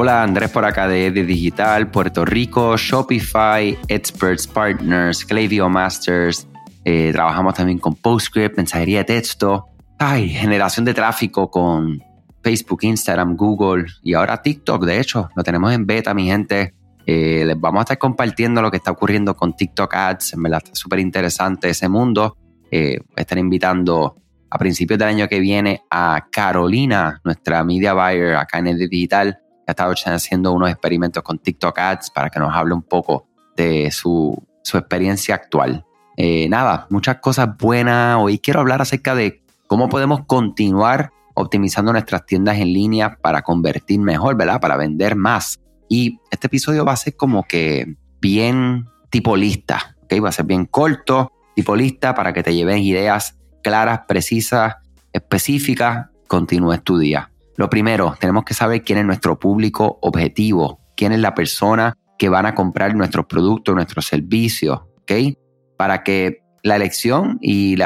[0.00, 6.46] Hola, Andrés por acá de Ed Digital, Puerto Rico, Shopify, Experts Partners, Klaviyo Masters.
[6.84, 9.66] Eh, trabajamos también con PostScript, mensajería de texto.
[9.98, 12.00] Ay, generación de tráfico con
[12.44, 14.84] Facebook, Instagram, Google y ahora TikTok.
[14.84, 16.74] De hecho, lo tenemos en beta, mi gente.
[17.04, 20.34] Eh, les vamos a estar compartiendo lo que está ocurriendo con TikTok Ads.
[20.34, 22.36] En verdad, está súper interesante ese mundo.
[22.70, 24.14] Eh, estar invitando
[24.48, 29.40] a principios del año que viene a Carolina, nuestra media buyer acá en el digital,
[29.72, 33.26] estado haciendo unos experimentos con TikTok Ads para que nos hable un poco
[33.56, 35.84] de su, experiencia actual.
[36.16, 38.18] Eh, nada, muchas cosas buenas.
[38.20, 44.00] Hoy quiero hablar acerca de cómo podemos continuar optimizando nuestras tiendas en línea para convertir
[44.00, 44.60] mejor, ¿verdad?
[44.60, 45.58] Para vender más.
[45.88, 50.22] Y este episodio va a ser como que bien tipo lista, ¿ok?
[50.22, 54.76] Va a ser bien corto, tipo lista para que te lleves ideas claras, precisas,
[55.12, 57.30] específicas, continúes tu día.
[57.58, 62.28] Lo primero, tenemos que saber quién es nuestro público objetivo, quién es la persona que
[62.28, 65.36] van a comprar nuestros productos, nuestros servicios, ¿ok?
[65.76, 67.76] Para que la elección y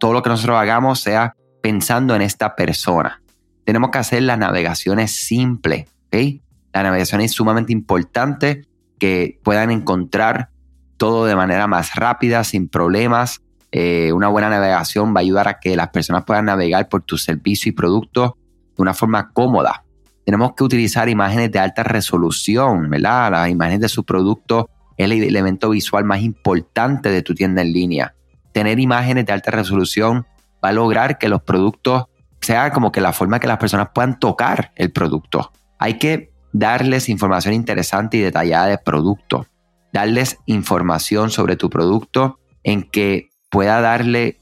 [0.00, 3.22] todo lo que nosotros hagamos sea pensando en esta persona.
[3.66, 6.40] Tenemos que hacer las navegaciones simples, ¿ok?
[6.72, 8.62] La navegación es sumamente importante,
[8.98, 10.48] que puedan encontrar
[10.96, 15.60] todo de manera más rápida, sin problemas, eh, una buena navegación va a ayudar a
[15.60, 18.32] que las personas puedan navegar por tus servicios y productos
[18.76, 19.84] de una forma cómoda.
[20.24, 23.32] Tenemos que utilizar imágenes de alta resolución, ¿verdad?
[23.32, 27.72] Las imágenes de su producto es el elemento visual más importante de tu tienda en
[27.72, 28.14] línea.
[28.52, 30.26] Tener imágenes de alta resolución
[30.64, 32.04] va a lograr que los productos
[32.40, 35.52] sea como que la forma que las personas puedan tocar el producto.
[35.78, 39.46] Hay que darles información interesante y detallada del producto.
[39.92, 44.40] Darles información sobre tu producto en que pueda darle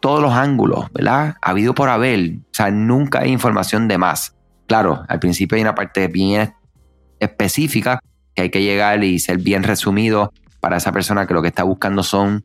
[0.00, 1.36] todos los ángulos, ¿verdad?
[1.42, 2.20] Habido por haber.
[2.20, 4.34] O sea, nunca hay información de más.
[4.66, 6.54] Claro, al principio hay una parte bien
[7.18, 8.00] específica
[8.34, 11.64] que hay que llegar y ser bien resumido para esa persona que lo que está
[11.64, 12.44] buscando son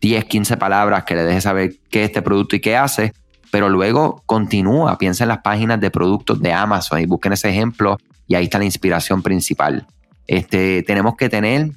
[0.00, 3.12] 10, 15 palabras que le deje saber qué es este producto y qué hace,
[3.50, 7.98] pero luego continúa, piensa en las páginas de productos de Amazon y busquen ese ejemplo
[8.26, 9.86] y ahí está la inspiración principal.
[10.26, 11.70] Este, tenemos que tener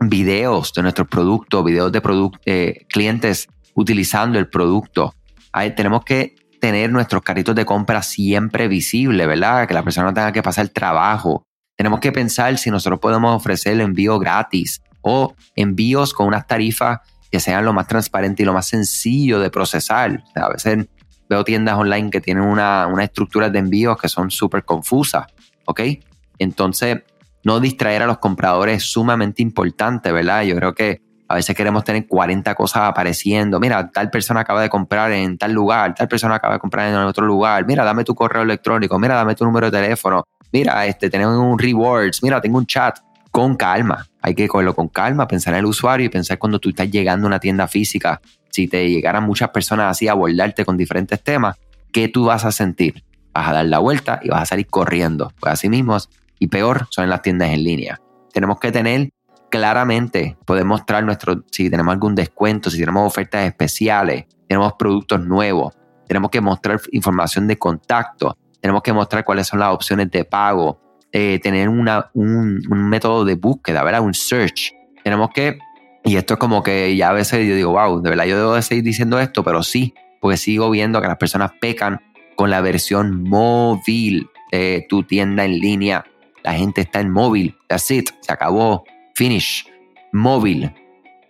[0.00, 2.00] videos de nuestros productos, videos de
[2.46, 3.48] eh, clientes
[3.78, 5.14] utilizando el producto.
[5.76, 9.68] tenemos que tener nuestros carritos de compra siempre visibles, ¿verdad?
[9.68, 11.44] Que la persona no tenga que pasar el trabajo.
[11.76, 16.98] Tenemos que pensar si nosotros podemos ofrecer el envío gratis o envíos con unas tarifas
[17.30, 20.24] que sean lo más transparente y lo más sencillo de procesar.
[20.34, 20.88] a veces
[21.28, 25.26] veo tiendas online que tienen una, una estructura de envíos que son súper confusas,
[25.66, 25.82] ¿ok?
[26.40, 27.02] Entonces,
[27.44, 30.42] no distraer a los compradores es sumamente importante, ¿verdad?
[30.42, 33.60] Yo creo que a veces queremos tener 40 cosas apareciendo.
[33.60, 36.96] Mira, tal persona acaba de comprar en tal lugar, tal persona acaba de comprar en
[36.96, 37.66] otro lugar.
[37.66, 40.24] Mira, dame tu correo electrónico, mira, dame tu número de teléfono.
[40.50, 42.98] Mira, este, tenemos un rewards, mira, tengo un chat.
[43.30, 46.70] Con calma, hay que cogerlo con calma, pensar en el usuario y pensar cuando tú
[46.70, 50.78] estás llegando a una tienda física, si te llegaran muchas personas así a abordarte con
[50.78, 51.56] diferentes temas,
[51.92, 53.04] ¿qué tú vas a sentir?
[53.34, 55.30] Vas a dar la vuelta y vas a salir corriendo.
[55.38, 55.98] Pues así mismo
[56.38, 58.00] y peor son las tiendas en línea.
[58.32, 59.10] Tenemos que tener
[59.50, 65.74] claramente, poder mostrar nuestro, si tenemos algún descuento, si tenemos ofertas especiales, tenemos productos nuevos,
[66.06, 70.80] tenemos que mostrar información de contacto, tenemos que mostrar cuáles son las opciones de pago,
[71.12, 74.02] eh, tener un, un, método de búsqueda, ¿verdad?
[74.02, 74.74] Un search.
[75.02, 75.58] Tenemos que,
[76.04, 78.54] y esto es como que ya a veces yo digo, wow, de verdad yo debo
[78.54, 82.00] de seguir diciendo esto, pero sí, pues sigo viendo que las personas pecan
[82.36, 86.04] con la versión móvil de tu tienda en línea
[86.48, 87.56] la gente está en móvil.
[87.66, 88.10] That's it.
[88.20, 88.84] Se acabó.
[89.18, 89.66] Finish.
[90.12, 90.72] Móvil.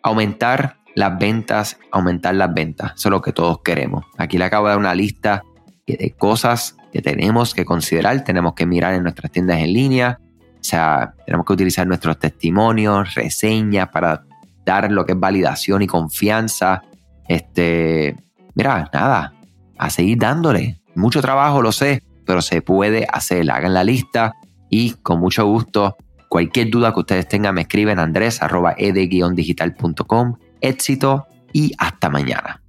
[0.03, 2.93] Aumentar las ventas, aumentar las ventas.
[2.95, 4.05] Eso es lo que todos queremos.
[4.19, 5.43] Aquí le acabo de dar una lista
[5.87, 10.21] de cosas que tenemos que considerar, tenemos que mirar en nuestras tiendas en línea.
[10.21, 14.23] O sea, tenemos que utilizar nuestros testimonios, reseñas para
[14.67, 16.83] dar lo que es validación y confianza.
[17.27, 18.15] Este,
[18.55, 19.33] mira, nada,
[19.79, 20.83] a seguir dándole.
[20.95, 23.51] Mucho trabajo, lo sé, pero se puede hacer.
[23.51, 24.35] Hagan la lista,
[24.69, 25.97] y con mucho gusto,
[26.29, 30.37] cualquier duda que ustedes tengan, me escriben andrés arroba ed-digital.com.
[30.61, 32.61] Éxito y hasta mañana.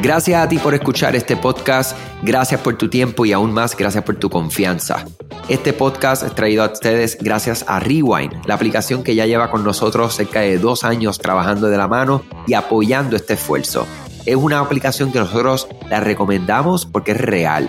[0.00, 4.04] Gracias a ti por escuchar este podcast, gracias por tu tiempo y aún más gracias
[4.04, 5.04] por tu confianza.
[5.48, 9.64] Este podcast es traído a ustedes gracias a Rewind, la aplicación que ya lleva con
[9.64, 13.88] nosotros cerca de dos años trabajando de la mano y apoyando este esfuerzo.
[14.24, 17.68] Es una aplicación que nosotros la recomendamos porque es real